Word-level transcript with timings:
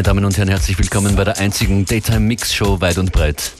Meine 0.00 0.06
Damen 0.06 0.24
und 0.24 0.38
Herren, 0.38 0.48
herzlich 0.48 0.78
willkommen 0.78 1.14
bei 1.14 1.24
der 1.24 1.36
einzigen 1.36 1.84
Daytime 1.84 2.20
Mix 2.20 2.54
Show 2.54 2.80
weit 2.80 2.96
und 2.96 3.12
breit. 3.12 3.52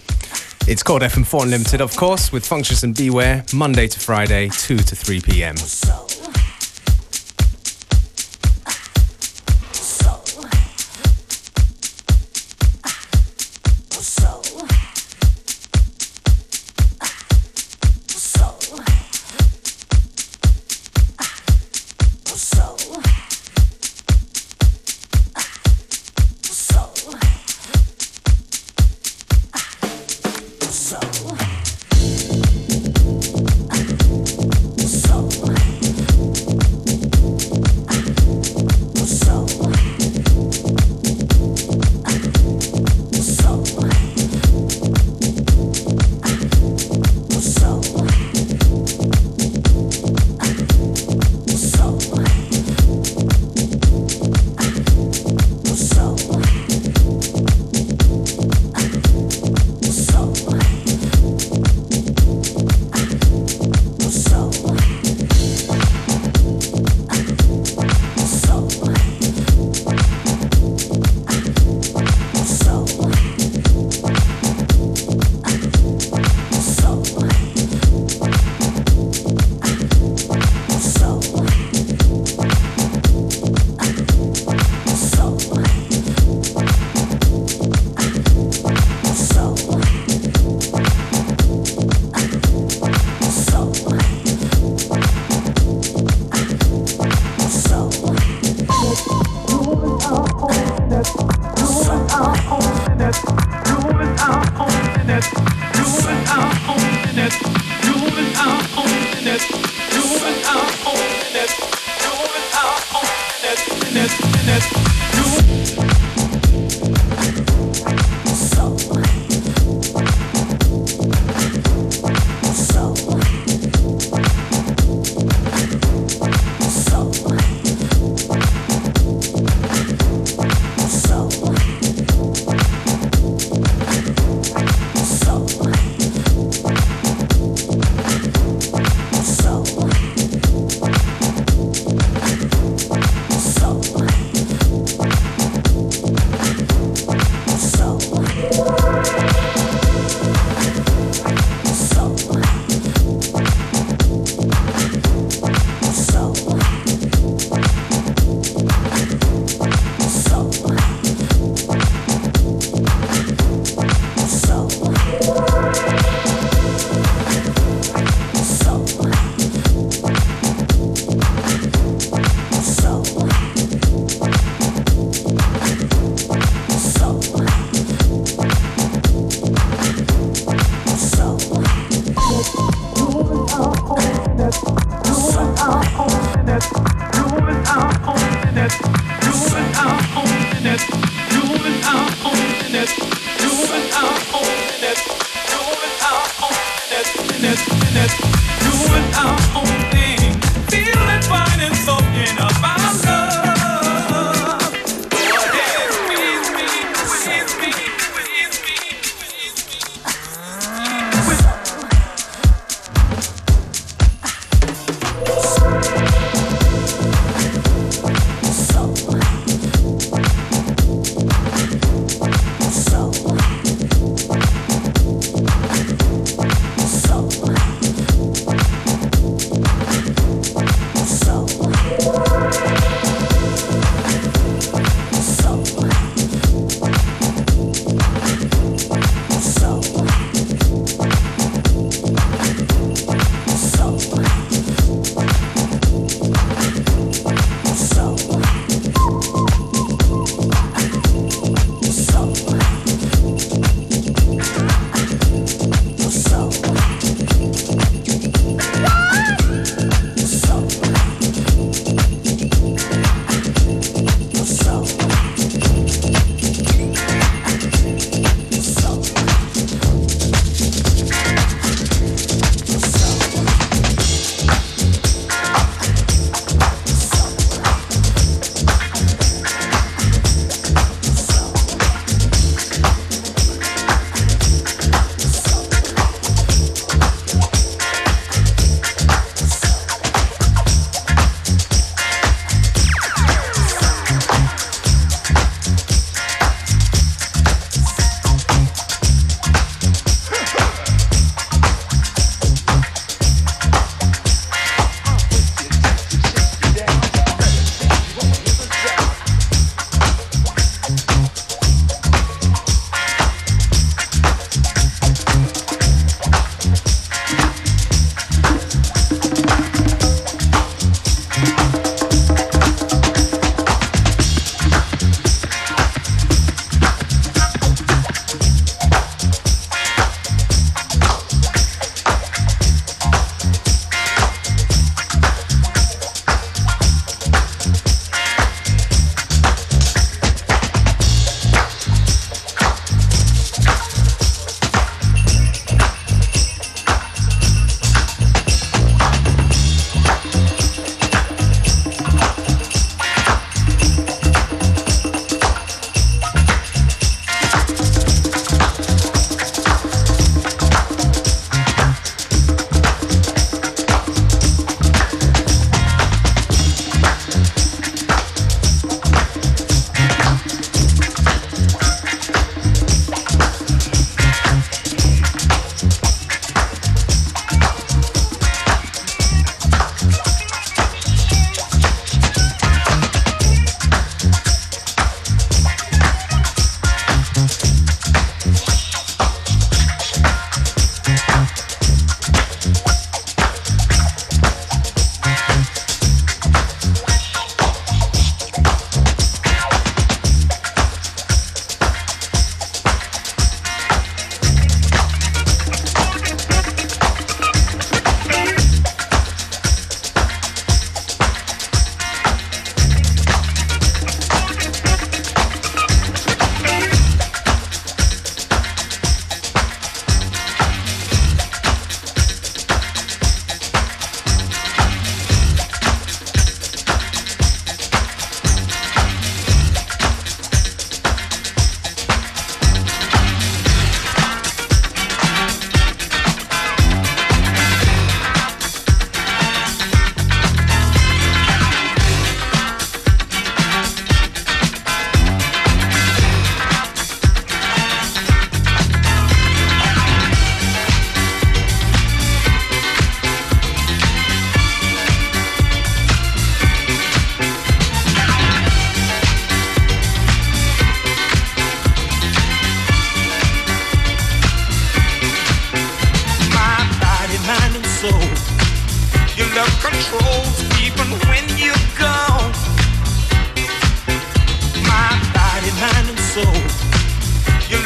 It's 0.67 0.83
called 0.83 1.03
FM4 1.03 1.43
Unlimited, 1.43 1.83
of 1.83 1.95
course, 1.97 2.33
with 2.33 2.47
Functions 2.47 2.83
and 2.83 2.97
Beware, 2.97 3.45
Monday 3.53 3.87
to 3.87 4.01
Friday, 4.01 4.49
2 4.49 4.77
to 4.77 4.97
3 4.97 5.21
p.m. 5.21 5.55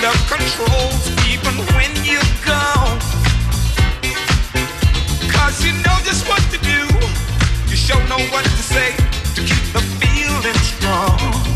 under 0.05 0.37
even 1.31 1.55
when 1.75 1.91
you're 2.05 2.21
gone. 2.45 3.01
You 5.61 5.73
know 5.73 5.97
just 6.05 6.29
what 6.29 6.43
to 6.51 6.59
do, 6.59 6.81
you 7.71 7.77
sure 7.77 7.97
know 8.09 8.19
what 8.33 8.45
to 8.45 8.63
say 8.63 8.91
to 9.35 9.41
keep 9.41 9.73
the 9.73 9.81
feeling 10.01 10.55
strong. 10.57 11.54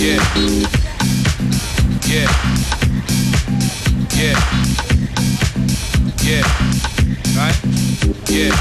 Yeah. 0.00 0.24
Yeah. 2.08 2.30
Yeah. 4.16 4.38
Yeah. 6.24 6.44
Right? 7.36 7.58
Yeah. 8.30 8.54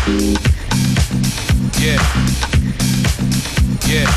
Yeah. 1.79 2.01
Yeah. 3.88 4.10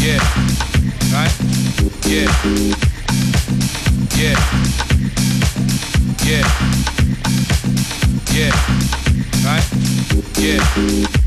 Yeah. 0.00 0.20
Right? 1.12 1.34
Yeah. 2.06 2.30
Yeah. 4.16 4.38
Yeah. 6.24 6.46
Yeah. 8.32 8.54
Right? 9.44 9.66
Yeah. 10.38 11.23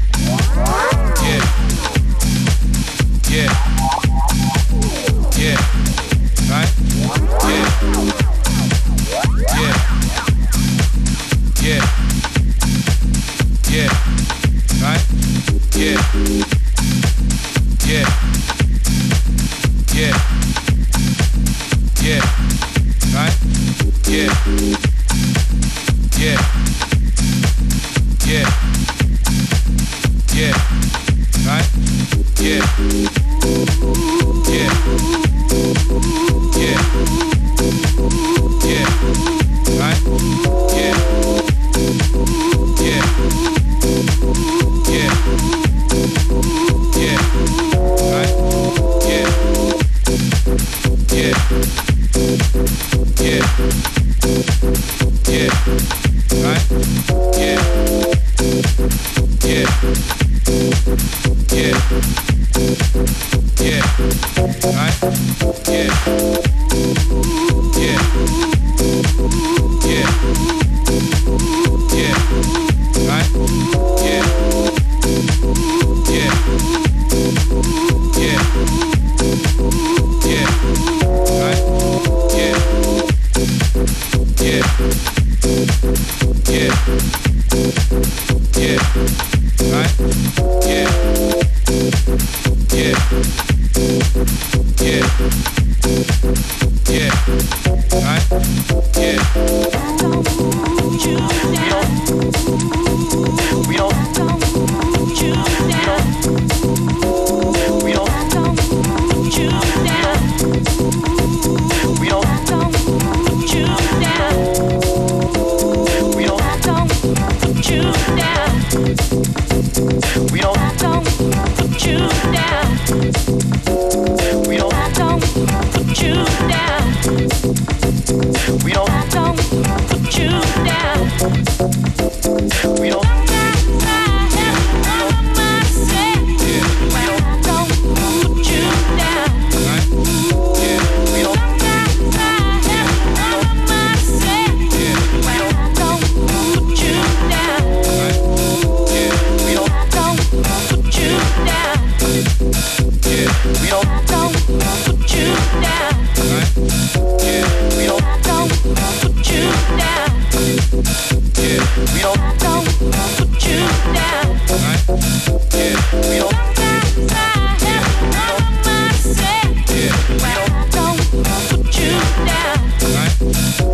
Yeah. 173.37 173.66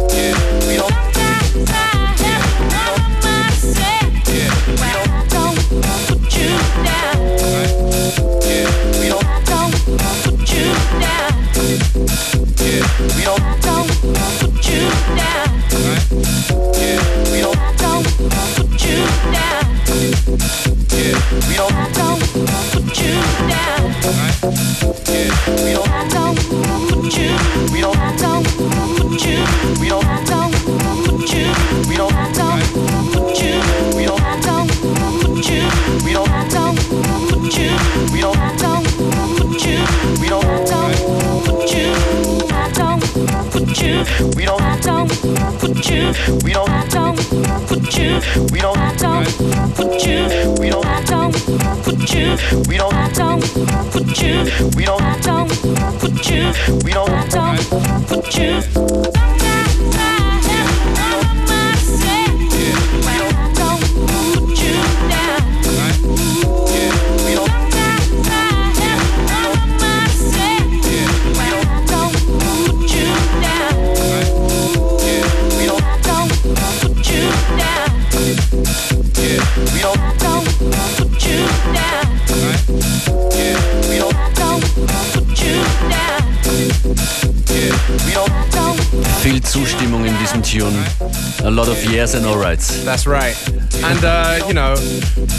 Yes 92.04 92.16
and 92.16 92.26
rights. 92.26 92.84
That's 92.84 93.08
right. 93.08 93.34
And, 93.82 94.04
uh, 94.04 94.46
you 94.46 94.54
know, 94.54 94.76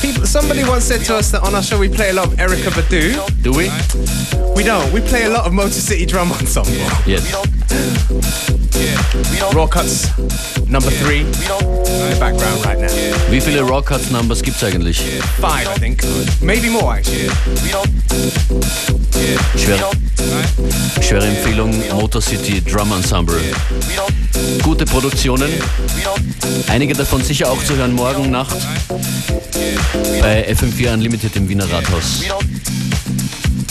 people, 0.00 0.24
somebody 0.24 0.64
once 0.64 0.85
said 0.85 1.03
to 1.03 1.16
us 1.16 1.31
that 1.33 1.42
on 1.42 1.55
our 1.55 1.62
show 1.62 1.79
we 1.79 1.90
play 1.90 2.09
a 2.09 2.14
lot 2.14 2.29
of 2.29 2.38
Erykah 2.38 2.72
Badu. 2.72 3.20
Do 3.42 3.53
we? 3.53 3.68
We 4.57 4.64
don't. 4.64 4.90
We 4.90 5.03
play 5.03 5.24
a 5.24 5.29
lot 5.29 5.44
of 5.44 5.53
Motor 5.53 5.72
City 5.72 6.07
Drum 6.07 6.33
Ensemble. 6.33 6.72
Yes. 7.05 7.20
Raw 9.55 9.66
Cuts, 9.66 10.09
number 10.66 10.88
three, 10.88 11.20
in 11.20 11.33
the 11.33 12.16
background 12.18 12.64
right 12.64 12.79
now. 12.79 12.88
Wie 13.31 13.40
viele 13.40 13.62
Raw 13.62 13.83
Cuts 13.83 14.11
Numbers 14.11 14.40
gibt's 14.40 14.62
eigentlich? 14.62 15.03
Five, 15.37 15.68
I 15.68 15.74
think. 15.74 16.03
Maybe 16.40 16.70
more, 16.70 16.94
actually. 16.94 17.29
Schwere, 19.57 19.90
schwere 21.00 21.27
Empfehlung, 21.27 21.72
Motor 21.92 22.20
City 22.20 22.61
Drum 22.62 22.92
Ensemble. 22.92 23.40
Gute 24.62 24.85
Produktionen. 24.85 25.50
Einige 26.68 26.94
davon 26.94 27.22
sicher 27.22 27.50
auch 27.50 27.62
zu 27.64 27.77
hören 27.77 27.94
morgen 27.94 28.31
Nacht 28.31 28.57
bei 30.20 30.48
FM4 30.50 30.94
Unlimited 30.94 31.37
im 31.37 31.48
Wiener 31.48 31.70
Rathaus. 31.70 32.22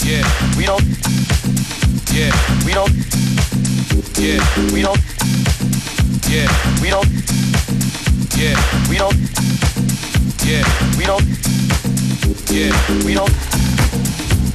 Yeah, 0.04 0.22
we 0.54 0.64
don't. 0.64 0.84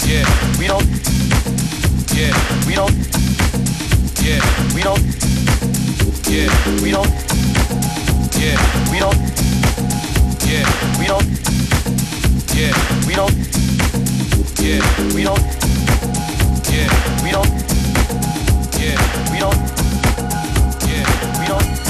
Yeah, 0.06 0.26
we 0.60 0.68
don't. 0.68 0.86
Yeah, 2.16 2.34
we 2.68 2.74
don't. 2.76 2.96
Yeah, 4.22 4.42
we 4.74 4.82
don't. 4.82 5.04
Yeah, 6.28 6.50
we 6.84 6.92
don't. 6.92 7.10
Yeah, 8.38 8.58
we 8.92 9.00
don't. 9.00 9.20
Yeah, 10.46 10.66
we 11.00 11.06
don't. 11.08 11.28
Yeah, 12.54 12.74
we 13.08 13.14
don't. 13.16 13.34
Yeah, 14.60 14.82
we 15.16 15.24
don't. 15.24 15.42
Yeah, 16.70 16.90
we 17.24 17.32
don't. 17.32 17.54
Yeah, 18.80 19.00
we 19.32 19.40
don't. 19.40 19.60
Yeah, 20.88 21.40
we 21.40 21.48
don't. 21.48 21.88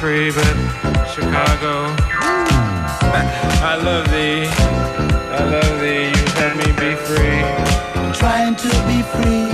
free, 0.00 0.30
but 0.30 0.56
Chicago. 1.10 1.94
I 3.70 3.74
love 3.82 4.06
thee, 4.12 4.46
I 4.46 5.44
love 5.44 5.80
thee, 5.80 6.06
you 6.14 6.24
let 6.38 6.56
me 6.56 6.66
be 6.78 6.94
free. 6.94 7.42
I'm 7.98 8.12
trying 8.12 8.54
to 8.54 8.68
be 8.86 9.02
free. 9.14 9.50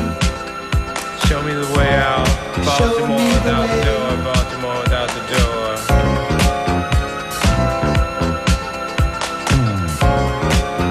Show 1.27 1.43
me 1.43 1.55
the 1.55 1.69
way 1.77 1.95
out. 1.95 2.29
Baltimore 2.65 3.17
without 3.17 3.69
the, 3.69 3.77
the 3.77 3.85
door, 3.89 4.09
Baltimore 4.29 4.79
without 4.83 5.11
the 5.17 5.25
door. 5.33 5.65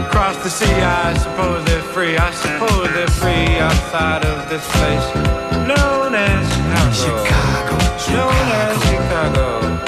Across 0.07 0.37
the 0.43 0.49
sea, 0.49 0.81
I 0.81 1.13
suppose 1.17 1.63
they're 1.65 1.89
free. 1.93 2.17
I 2.17 2.31
suppose 2.31 2.87
they're 2.93 3.07
free 3.07 3.59
outside 3.59 4.25
of 4.25 4.49
this 4.49 4.65
place 4.71 5.53
known 5.67 6.15
as 6.15 6.45
Chicago. 6.93 7.77
Chicago. 7.97 8.13
Known 8.13 8.51
as 8.67 8.82
Chicago, 9.23 9.79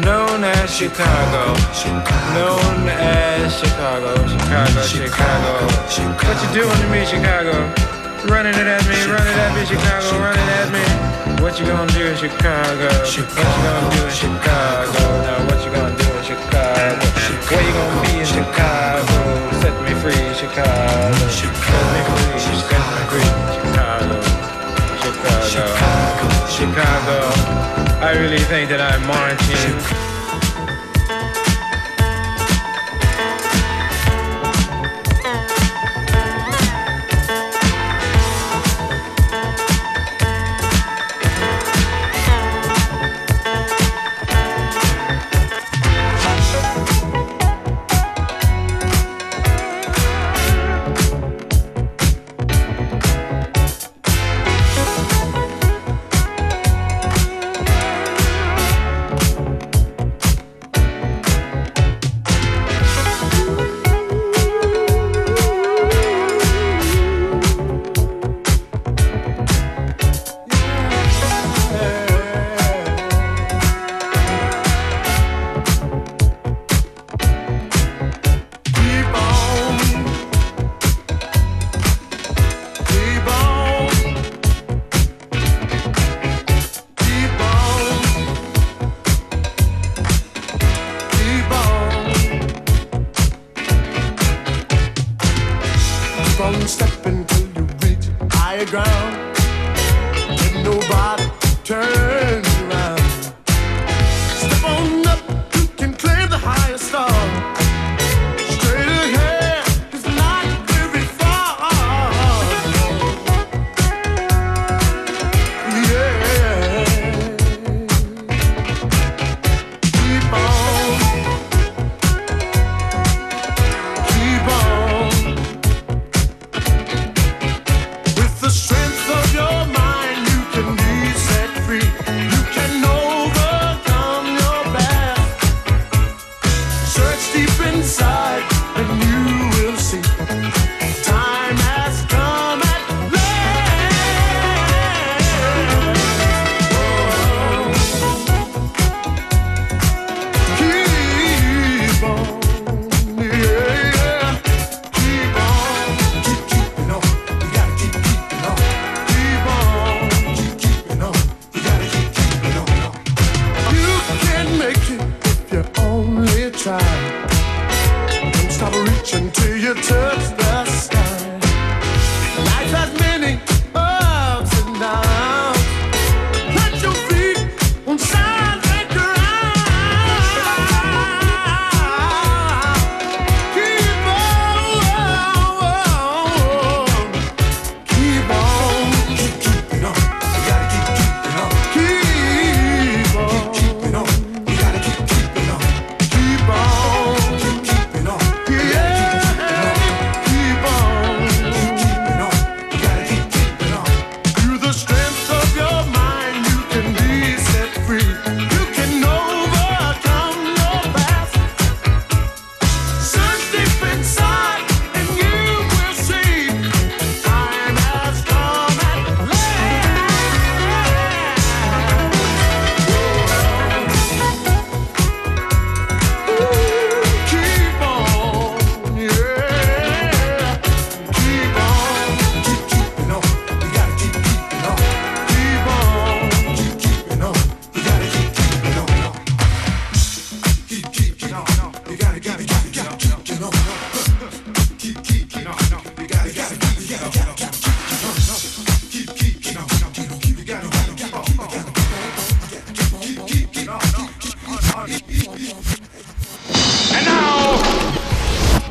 known 0.00 0.44
as 0.44 0.74
Chicago, 0.74 1.52
known 2.32 2.88
as 2.88 3.52
Chicago, 3.60 4.16
Chicago, 4.26 4.80
Chicago. 4.80 5.68
What 6.24 6.40
you 6.40 6.48
doing 6.56 6.78
to 6.80 6.88
me, 6.88 7.04
Chicago? 7.04 7.52
Running 8.32 8.56
it 8.56 8.64
at 8.64 8.80
me, 8.88 8.96
running 9.12 9.28
it 9.28 9.44
at 9.44 9.52
me, 9.52 9.66
Chicago, 9.68 10.24
running 10.24 10.48
at 10.56 10.72
me. 10.72 10.80
What 11.44 11.60
you 11.60 11.66
gonna 11.66 11.92
do 11.92 12.00
in 12.00 12.16
Chicago? 12.16 12.88
What 12.88 13.12
you 13.12 13.24
gonna 13.28 13.92
do 13.92 14.08
in 14.08 14.14
Chicago? 14.16 15.04
Now 15.20 15.44
what 15.44 15.60
you 15.62 15.70
gonna 15.70 15.92
do 15.92 16.08
in 16.16 16.24
Chicago? 16.24 17.04
Where 17.52 17.60
you 17.60 17.72
gonna 17.76 18.08
be 18.08 18.20
in 18.20 18.24
Chicago? 18.24 19.20
Set 19.60 19.76
me 19.84 19.92
free, 20.00 20.32
Chicago. 20.32 21.12
Set 21.28 21.44
me 21.44 21.60
free, 21.60 22.40
set 22.40 22.88
me 22.88 23.04
free, 23.12 23.28
Chicago. 23.52 24.16
Chicago, 24.96 25.44
Chicago. 25.44 26.24
Chicago. 26.48 27.87
I 28.00 28.12
really 28.12 28.38
think 28.38 28.70
that 28.70 28.80
I'm 28.80 29.04
Martin. 29.08 30.07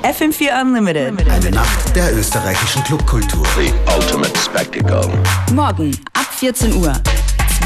FM4 0.04 0.62
Unlimited. 0.62 1.30
Eine 1.30 1.52
Nacht 1.52 1.96
der 1.96 2.16
österreichischen 2.16 2.84
Clubkultur. 2.84 3.46
The 3.58 3.72
ultimate 3.96 4.38
spectacle. 4.40 5.10
Morgen 5.54 5.92
ab 6.14 6.28
14 6.38 6.74
Uhr. 6.76 6.94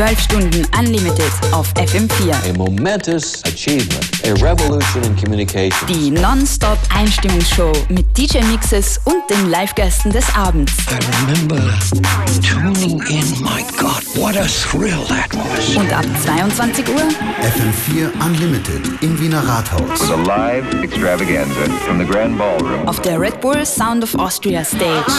12 0.02 0.20
Stunden 0.20 0.68
Unlimited 0.80 1.32
auf 1.52 1.72
FM4. 1.76 2.34
A 2.50 2.58
momentous 2.58 3.44
achievement, 3.46 4.04
a 4.26 4.34
revolution 4.44 5.04
in 5.04 5.16
communication. 5.16 5.88
Die 5.88 6.10
Non-Stop 6.10 6.80
Einstimmungsshow 6.92 7.72
mit 7.90 8.18
DJ-Mixes 8.18 9.00
und 9.06 9.22
den 9.30 9.52
Live-Gästen 9.52 10.12
des 10.12 10.26
Abends. 10.34 10.74
I 10.90 10.98
remember 11.24 11.62
tuning 12.42 13.00
in. 13.12 13.44
My 13.44 13.62
God, 13.78 14.02
what 14.16 14.36
a 14.36 14.48
thrill 14.48 15.06
that 15.08 15.32
was. 15.36 15.76
Und 15.76 15.94
ab 15.94 16.06
22 16.24 16.88
Uhr 16.90 17.02
FM4 17.44 18.10
Unlimited 18.26 19.04
im 19.04 19.20
Wiener 19.22 19.48
Rathaus. 19.48 20.10
a 20.10 20.16
live 20.16 20.66
extravaganza 20.82 21.70
from 21.86 22.00
the 22.00 22.06
Grand 22.06 22.36
Ballroom. 22.40 22.88
auf 22.88 23.00
der 23.02 23.20
Red 23.22 23.40
Bull 23.40 23.64
Sound 23.64 24.04
of 24.04 24.16
Austria 24.16 24.64
Stage. 24.66 25.14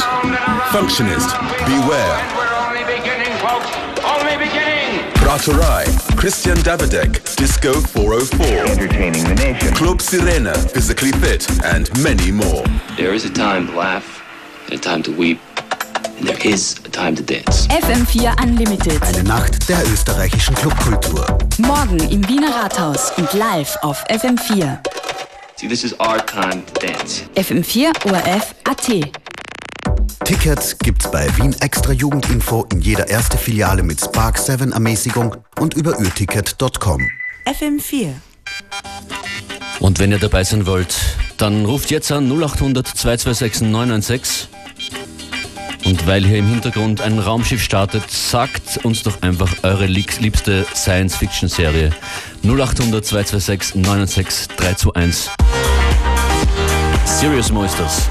Functionist, 0.73 1.31
beware. 1.67 2.19
We're 2.35 2.51
only 2.67 2.83
beginning, 2.83 3.33
folks. 3.39 3.69
Only 4.05 4.37
beginning. 4.45 4.72
Brauerei, 5.15 5.85
Christian 6.17 6.57
Davidek, 6.63 7.23
Disco 7.37 7.73
404. 7.73 8.47
Entertaining 8.71 9.25
the 9.25 9.35
nation. 9.35 9.75
Club 9.75 9.99
Sirena, 10.01 10.55
Physically 10.73 11.13
Fit, 11.13 11.47
and 11.65 11.91
many 12.03 12.31
more. 12.33 12.65
There 12.97 13.15
is 13.15 13.25
a 13.25 13.31
time 13.33 13.67
to 13.69 13.77
laugh 13.77 14.23
and 14.67 14.75
a 14.75 14.79
time 14.79 15.03
to 15.05 15.13
weep, 15.13 15.39
and 16.19 16.27
there 16.29 16.39
is 16.47 16.79
a 16.85 16.91
time 16.91 17.15
to 17.17 17.23
dance. 17.23 17.67
FM4 17.69 18.35
Unlimited. 18.43 19.03
Eine 19.03 19.23
Nacht 19.25 19.69
der 19.69 19.83
österreichischen 19.93 20.55
Clubkultur. 20.57 21.27
Morgen 21.59 21.99
im 22.11 22.29
Wiener 22.29 22.55
Rathaus 22.55 23.13
und 23.17 23.33
live 23.33 23.77
auf 23.83 24.05
FM4. 24.09 24.79
See, 25.57 25.69
this 25.69 25.85
is 25.85 25.93
our 26.01 26.19
time 26.27 26.65
to 26.67 26.87
dance. 26.87 27.23
FM4 27.37 27.93
ORF 28.11 28.55
AT. 28.65 29.22
Tickets 30.25 30.79
gibt's 30.79 31.11
bei 31.11 31.27
Wien 31.37 31.55
Extra 31.61 31.93
Jugendinfo 31.93 32.67
in 32.73 32.81
jeder 32.81 33.09
erste 33.09 33.37
Filiale 33.37 33.83
mit 33.83 34.01
Spark 34.01 34.39
7 34.39 34.73
Ermäßigung 34.73 35.37
und 35.59 35.75
überürticket.com. 35.75 37.01
FM4. 37.47 38.13
Und 39.81 39.99
wenn 39.99 40.13
ihr 40.13 40.19
dabei 40.19 40.45
sein 40.45 40.67
wollt, 40.67 40.95
dann 41.39 41.65
ruft 41.65 41.91
jetzt 41.91 42.13
an 42.13 42.31
0800 42.31 42.87
226 42.87 43.63
996. 43.69 44.49
Und 45.85 46.07
weil 46.07 46.25
hier 46.25 46.39
im 46.39 46.47
Hintergrund 46.49 47.01
ein 47.01 47.19
Raumschiff 47.19 47.61
startet, 47.63 48.09
sagt 48.09 48.85
uns 48.85 49.03
doch 49.03 49.21
einfach 49.23 49.53
eure 49.65 49.87
lieb- 49.87 50.21
liebste 50.21 50.65
Science-Fiction-Serie. 50.75 51.91
0800 52.45 53.05
226 53.05 53.75
996 53.75 54.57
321. 54.57 55.31
Serious 57.05 57.51
Monsters. 57.51 58.09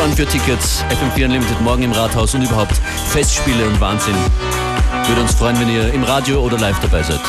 An 0.00 0.12
für 0.12 0.26
Tickets, 0.26 0.84
FM4 0.90 1.24
Unlimited 1.24 1.60
morgen 1.60 1.82
im 1.82 1.92
Rathaus 1.92 2.34
und 2.34 2.42
überhaupt 2.42 2.80
Festspiele 3.10 3.66
und 3.66 3.80
Wahnsinn. 3.80 4.14
Würde 5.06 5.22
uns 5.22 5.34
freuen, 5.34 5.58
wenn 5.58 5.68
ihr 5.68 5.92
im 5.92 6.04
Radio 6.04 6.40
oder 6.40 6.58
live 6.58 6.78
dabei 6.80 7.02
seid. 7.02 7.20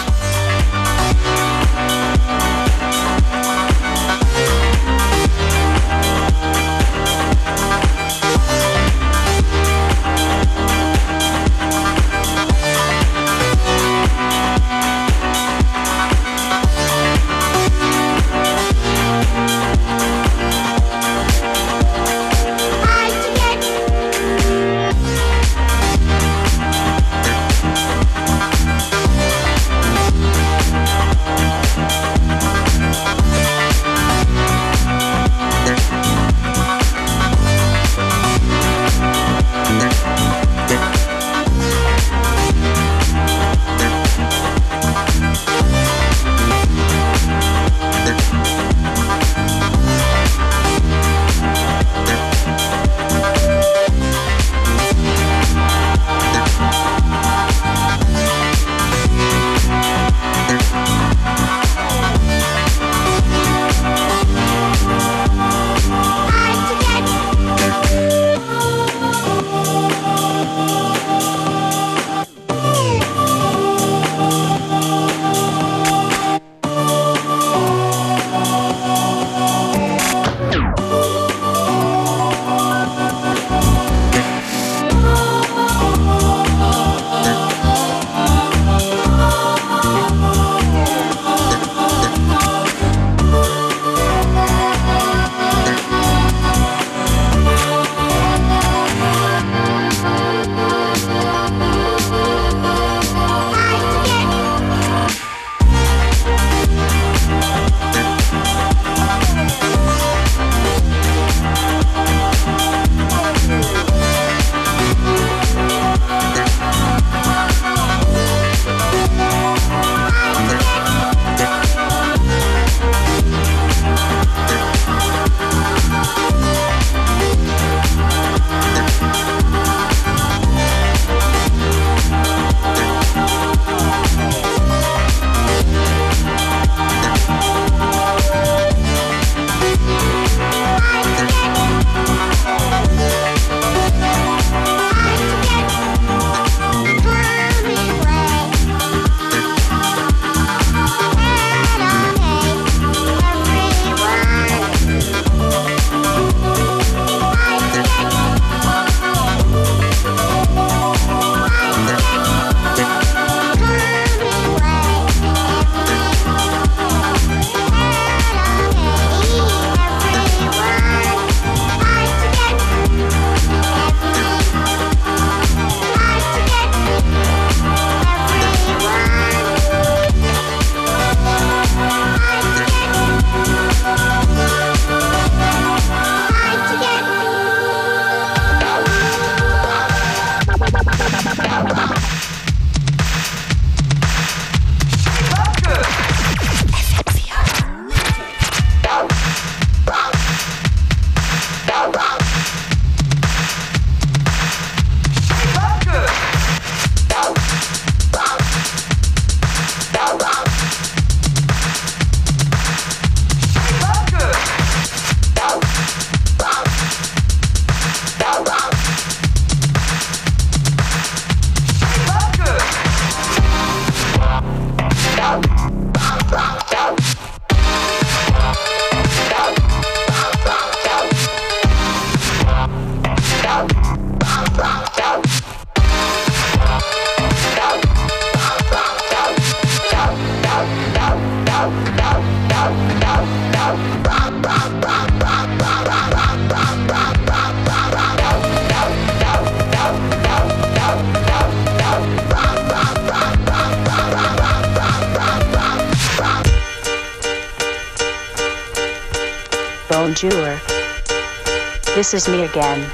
This 262.12 262.26
is 262.26 262.34
me 262.34 262.44
again. 262.44 262.90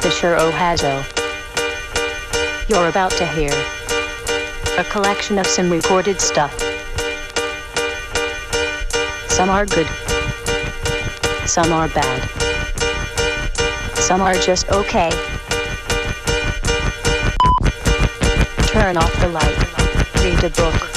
Fisher 0.00 0.34
Ohazo. 0.34 1.04
You're 2.68 2.88
about 2.88 3.12
to 3.12 3.24
hear 3.28 3.52
a 4.76 4.82
collection 4.90 5.38
of 5.38 5.46
some 5.46 5.70
recorded 5.70 6.20
stuff. 6.20 6.52
Some 9.28 9.50
are 9.50 9.66
good, 9.66 9.86
some 11.46 11.72
are 11.72 11.86
bad, 11.90 12.28
some 13.94 14.20
are 14.20 14.34
just 14.34 14.68
okay. 14.70 15.10
Turn 18.66 18.96
off 18.96 19.14
the 19.20 19.28
light, 19.28 20.24
read 20.24 20.42
a 20.42 20.50
book. 20.50 20.93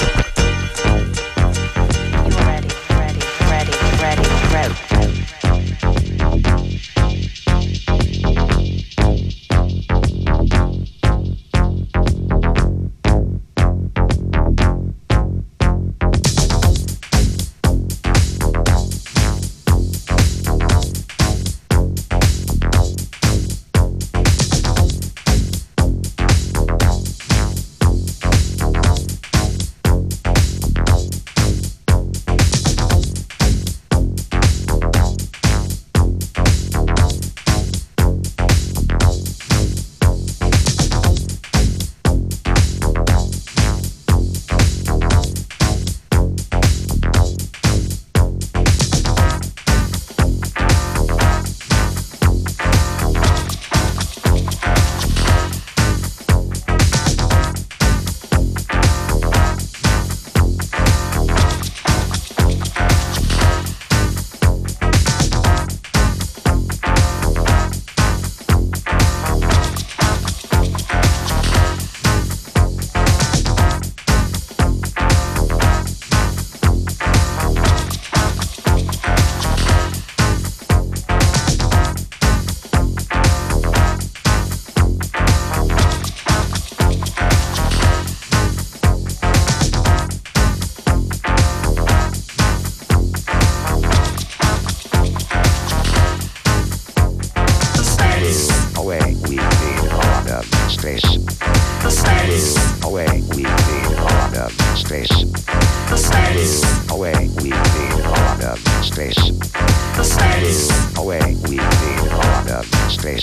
space. 112.88 113.22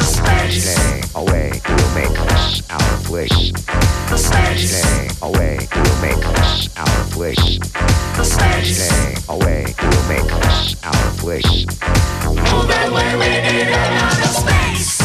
Stay 0.00 1.02
away, 1.14 1.50
will 1.68 1.94
make 1.94 2.18
us 2.32 2.62
our 2.70 2.98
place. 3.04 3.52
Stay 4.16 5.08
away, 5.22 5.58
will 5.74 6.00
make 6.00 6.24
us 6.38 6.68
our 6.76 7.04
place. 7.10 7.58
Stay 8.22 9.14
away, 9.28 9.74
will 9.82 10.08
make 10.08 10.32
us 10.46 10.76
our 10.84 11.10
place. 11.18 11.66
Move 12.24 12.70
away, 12.70 13.16
we 13.16 13.28
need 13.28 13.68
another 13.68 14.26
space. 14.26 14.97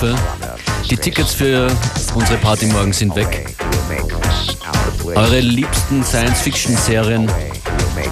Anrufe. 0.00 0.14
Die 0.90 0.96
Tickets 0.96 1.34
für 1.34 1.68
unsere 2.14 2.38
Party 2.38 2.66
morgen 2.66 2.92
sind 2.92 3.14
weg. 3.16 3.46
Eure 5.14 5.40
liebsten 5.40 6.04
Science-Fiction-Serien. 6.04 7.30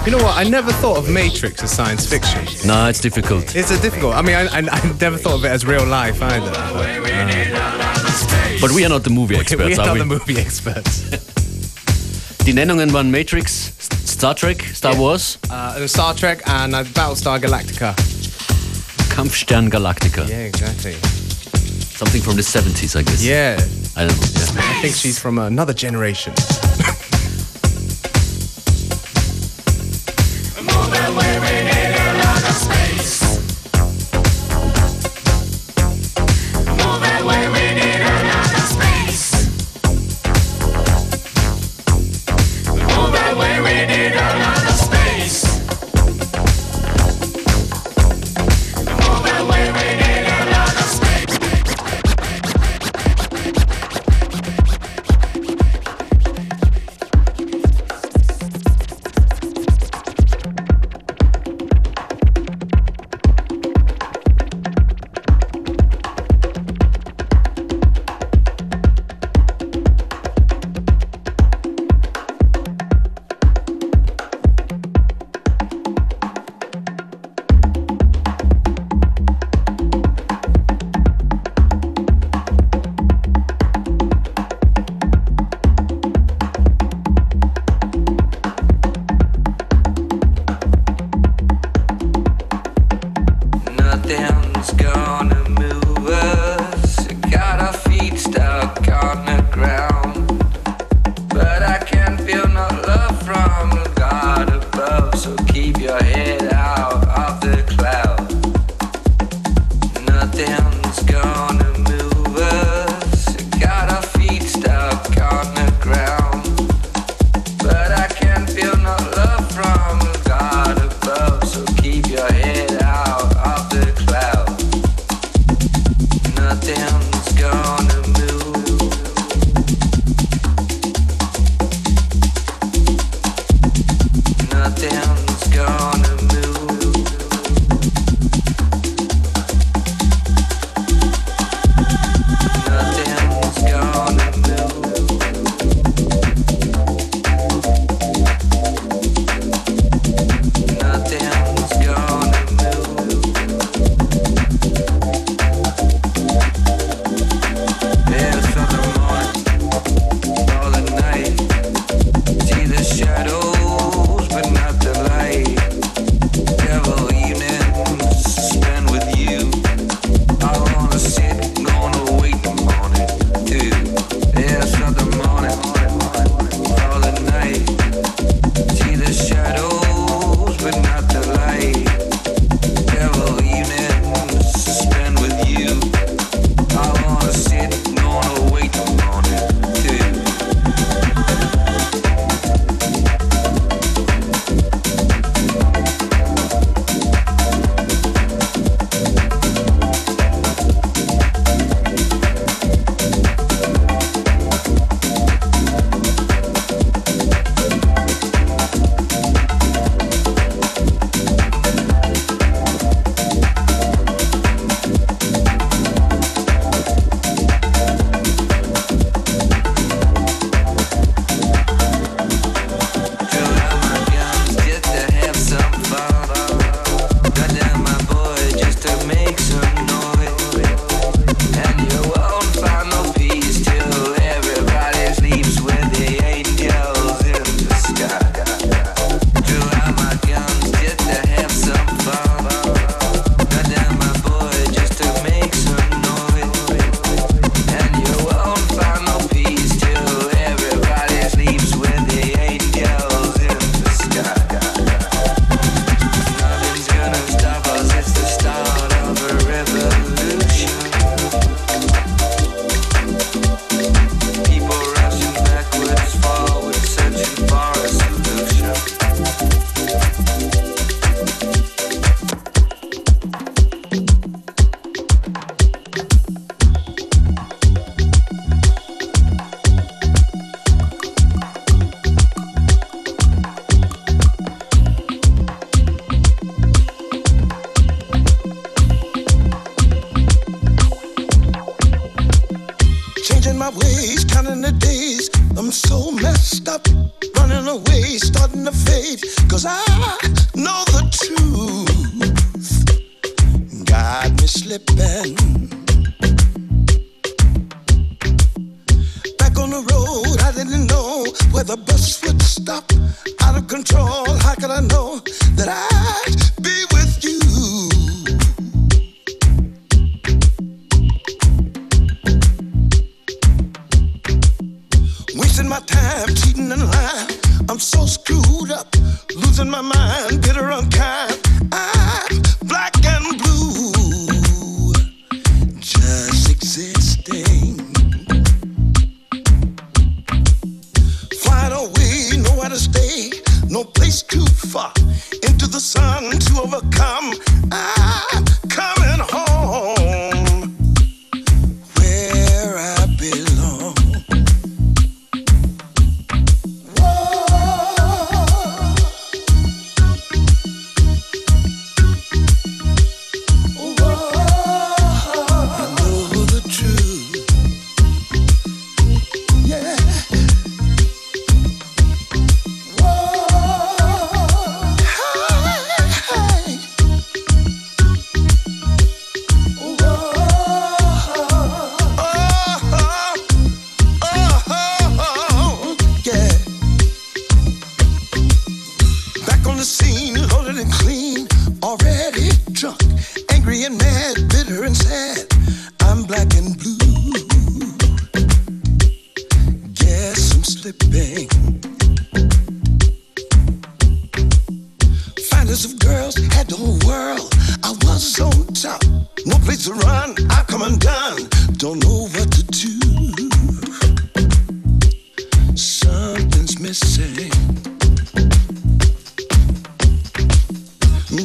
You 0.05 0.11
know 0.11 0.23
what? 0.23 0.35
I 0.37 0.47
never 0.49 0.71
thought 0.81 0.97
of 0.97 1.07
Matrix 1.09 1.61
as 1.63 1.71
science 1.75 2.05
fiction. 2.07 2.39
No, 2.63 2.87
it's 2.87 2.99
difficult. 2.99 3.55
It's 3.55 3.71
a 3.71 3.77
difficult. 3.77 4.15
I 4.15 4.21
mean, 4.21 4.35
I, 4.35 4.45
I, 4.45 4.59
I 4.69 4.81
never 4.99 5.17
thought 5.17 5.33
of 5.35 5.43
it 5.45 5.51
as 5.51 5.65
real 5.65 5.85
life 5.85 6.21
either. 6.21 6.51
But, 6.51 7.11
uh, 7.11 8.61
But 8.61 8.71
we 8.71 8.85
are 8.85 8.89
not 8.89 9.03
the 9.03 9.09
movie 9.09 9.35
experts, 9.35 9.63
we 9.65 9.73
are 9.75 9.81
are 9.81 9.85
not 9.87 9.93
we? 9.93 9.99
the 9.99 10.05
movie 10.05 10.37
experts. 10.39 11.03
Die 12.45 12.53
Nennungen 12.53 12.93
waren 12.93 13.09
Matrix, 13.09 13.71
Star 14.05 14.35
Trek, 14.35 14.63
Star 14.73 14.95
Wars, 14.97 15.37
Uh, 15.49 15.87
Star 15.87 16.15
Trek 16.15 16.43
and 16.47 16.73
uh, 16.75 16.83
Battlestar 16.93 17.39
Galactica. 17.39 17.95
Kampfstern 19.09 19.69
Galactica. 19.71 20.27
Yeah, 20.27 20.45
exactly. 20.47 20.95
Something 21.95 22.21
from 22.21 22.35
the 22.35 22.41
70s, 22.41 22.97
I 22.97 23.03
guess. 23.03 23.23
Yeah, 23.23 23.55
I 23.95 24.05
don't 24.05 24.19
know. 24.19 24.27
Yeah. 24.33 24.69
I 24.69 24.81
think 24.81 24.95
she's 24.95 25.17
from 25.17 25.37
another 25.37 25.73
generation. 25.73 26.33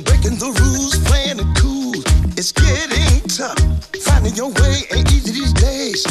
Breaking 0.05 0.36
the 0.36 0.53
rules, 0.61 0.99
playing 1.09 1.38
it 1.38 1.49
cool, 1.57 1.95
it's 2.36 2.53
getting 2.53 3.26
tough. 3.26 3.57
Finding 4.05 4.34
your 4.34 4.51
way 4.51 4.84
ain't 4.93 5.11
easy 5.11 5.32
these 5.32 5.55
days. 5.55 6.05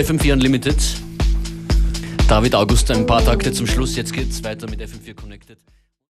bei 0.00 0.06
FM4 0.06 0.32
Unlimited. 0.32 0.76
David 2.26 2.54
August 2.54 2.90
ein 2.90 3.04
paar 3.04 3.22
Takte 3.22 3.52
zum 3.52 3.66
Schluss. 3.66 3.96
Jetzt 3.96 4.12
geht's 4.14 4.42
weiter 4.42 4.68
mit 4.68 4.80
FM4 4.80 5.14
Connect. 5.14 5.39